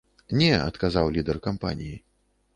Не, 0.39 0.47
адказаў 0.63 1.11
лідэр 1.19 1.41
кампаніі. 1.47 1.95